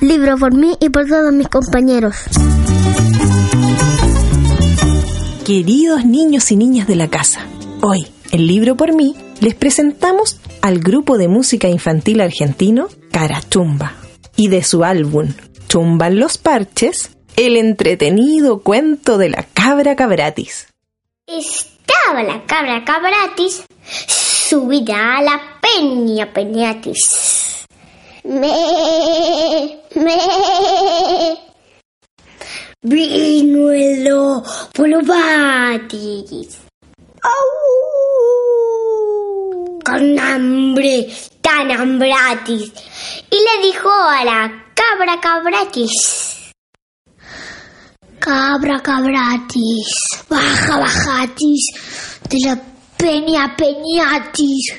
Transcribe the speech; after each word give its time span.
Libro, 0.00 0.36
por 0.36 0.54
mí 0.54 0.76
y 0.80 0.88
por 0.88 1.06
todos 1.06 1.32
mis 1.32 1.48
compañeros. 1.48 2.16
Queridos 5.44 6.04
niños 6.04 6.50
y 6.50 6.56
niñas 6.56 6.86
de 6.86 6.96
la 6.96 7.08
casa, 7.08 7.46
hoy, 7.80 8.06
en 8.30 8.46
Libro 8.46 8.76
por 8.76 8.94
mí, 8.94 9.14
les 9.40 9.54
presentamos 9.54 10.40
al 10.60 10.78
grupo 10.80 11.18
de 11.18 11.28
música 11.28 11.68
infantil 11.68 12.20
argentino 12.20 12.88
Carachumba 13.10 13.94
y 14.36 14.48
de 14.48 14.62
su 14.62 14.84
álbum 14.84 15.28
Chumban 15.68 16.18
los 16.18 16.38
Parches, 16.38 17.10
el 17.36 17.56
entretenido 17.56 18.60
cuento 18.60 19.18
de 19.18 19.30
la 19.30 19.44
cabra 19.54 19.96
cabratis. 19.96 20.71
Estaba 21.38 22.22
la 22.22 22.44
cabra 22.44 22.84
cabratis 22.84 23.64
subida 23.86 25.16
a 25.16 25.22
la 25.22 25.40
peña 25.62 26.30
peñatis. 26.30 27.64
Me, 28.24 28.52
me. 29.94 30.18
Vino 32.82 33.70
el 33.70 34.10
polobatis. 34.74 36.58
Con 39.86 40.18
hambre, 40.18 41.08
tan 41.40 41.70
hambratis. 41.70 42.72
Y 43.30 43.36
le 43.36 43.66
dijo 43.68 43.90
a 43.90 44.22
la 44.22 44.66
cabra 44.74 45.18
cabratis. 45.18 46.41
Cabra 48.22 48.78
cabratis, 48.80 49.90
baja 50.30 50.78
bajatis, 50.78 51.64
de 52.30 52.38
la 52.46 52.54
peña 52.96 53.56
peñatis, 53.56 54.78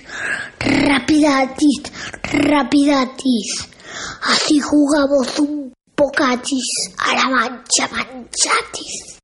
rapidatis, 0.60 1.92
rapidatis. 2.32 3.68
Así 4.32 4.62
jugamos 4.62 5.40
un 5.40 5.74
pocatis 5.94 6.70
a 6.98 7.16
la 7.16 7.28
mancha 7.28 7.90
manchatis. 7.92 9.23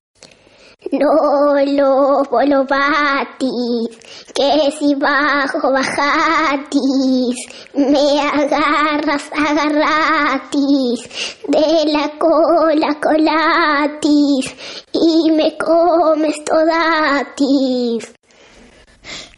No 0.79 1.59
lo 1.65 2.63
batis, 2.63 3.97
que 4.33 4.71
si 4.71 4.95
bajo 4.95 5.73
bajatis, 5.73 7.35
me 7.73 8.21
agarras 8.21 9.23
agarratis, 9.33 11.01
de 11.49 11.83
la 11.91 12.17
cola 12.17 12.97
colatis, 12.97 14.55
y 14.93 15.31
me 15.31 15.57
comes 15.57 16.45
todatis. 16.45 18.13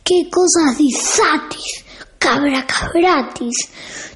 ¿Qué 0.03 0.29
cosas 0.29 0.77
disatis? 0.77 1.83
Cabra 2.19 2.67
cabratis, 2.67 3.67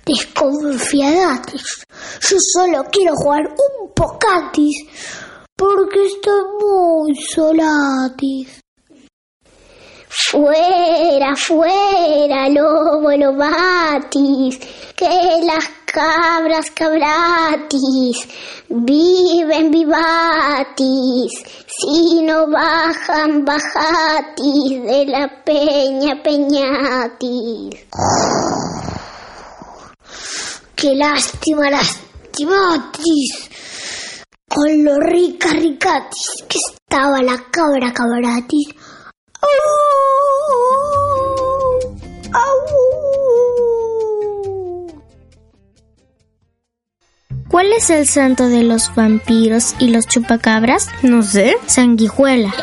desconfiadatis. 0.06 1.86
Yo 2.30 2.38
solo 2.53 2.84
quiero 2.91 3.16
jugar 3.16 3.47
un 3.47 3.91
pocatis 3.96 4.85
porque 5.55 6.05
estoy 6.05 6.43
muy 6.61 7.16
solatis. 7.16 8.61
Fuera, 10.31 11.35
fuera, 11.35 12.49
lobo 12.49 13.11
lobatis, 13.11 14.59
que 14.95 15.41
las 15.43 15.66
cabras 15.85 16.71
cabratis 16.71 18.27
viven 18.69 19.71
vivatis, 19.71 21.31
si 21.67 22.23
no 22.23 22.47
bajan 22.47 23.43
bajatis 23.45 24.83
de 24.83 25.05
la 25.05 25.43
peña 25.43 26.23
peñatis. 26.23 27.85
Qué 30.75 30.95
lástima, 30.95 31.69
lastimatis 31.69 33.54
con 34.55 34.85
lo 34.85 34.99
rica 35.01 35.49
ricatis 35.49 36.45
que 36.47 36.57
estaba 36.57 37.21
la 37.21 37.43
cabra 37.51 37.91
cabratis. 37.91 38.69
¡Au! 39.41 39.49
¡Au! 42.31 42.59
¿Cuál 47.49 47.73
es 47.73 47.89
el 47.89 48.07
santo 48.07 48.47
de 48.47 48.63
los 48.63 48.95
vampiros 48.95 49.75
y 49.79 49.89
los 49.89 50.07
chupacabras? 50.07 50.87
No 51.03 51.22
sé. 51.22 51.57
Sanguijuela. 51.66 52.53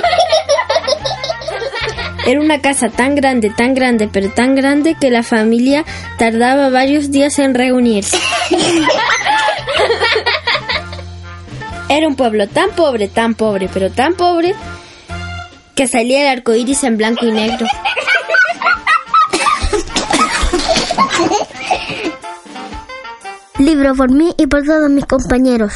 Era 2.25 2.41
una 2.41 2.63
casa 2.63 2.89
tan 2.89 3.15
grande, 3.17 3.51
tan 3.51 3.75
grande, 3.75 4.09
pero 4.11 4.31
tan 4.31 4.55
grande 4.55 4.97
que 4.99 5.11
la 5.11 5.23
familia 5.23 5.85
tardaba 6.17 6.71
varios 6.71 7.11
días 7.11 7.39
en 7.39 7.53
reunirse. 7.53 8.17
Era 11.95 12.09
un 12.09 12.17
pueblo 12.17 12.49
tan 12.49 12.71
pobre, 12.71 13.07
tan 13.09 13.35
pobre, 13.35 13.69
pero 13.71 13.91
tan 13.91 14.15
pobre 14.15 14.55
que 15.75 15.87
salía 15.87 16.23
el 16.23 16.39
arco 16.39 16.55
iris 16.55 16.85
en 16.85 16.97
blanco 16.97 17.27
y 17.27 17.33
negro. 17.33 17.67
Libro 23.59 23.95
por 23.95 24.11
mí 24.11 24.35
y 24.39 24.47
por 24.47 24.65
todos 24.65 24.89
mis 24.89 25.05
compañeros. 25.05 25.75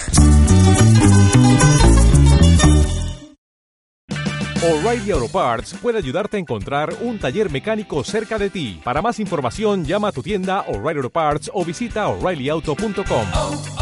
O'Reilly 4.62 5.10
Auto 5.10 5.28
Parts 5.28 5.74
puede 5.82 5.98
ayudarte 5.98 6.38
a 6.38 6.40
encontrar 6.40 6.94
un 7.02 7.18
taller 7.18 7.50
mecánico 7.50 8.02
cerca 8.04 8.38
de 8.38 8.48
ti. 8.48 8.80
Para 8.82 9.02
más 9.02 9.20
información, 9.20 9.84
llama 9.84 10.08
a 10.08 10.12
tu 10.12 10.22
tienda 10.22 10.62
O'Reilly 10.62 10.96
Auto 10.96 11.10
Parts 11.10 11.50
o 11.52 11.62
visita 11.62 12.08
oreillyauto.com. 12.08 13.75